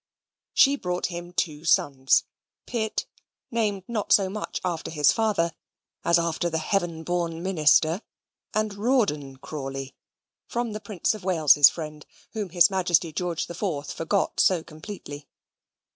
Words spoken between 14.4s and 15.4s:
completely.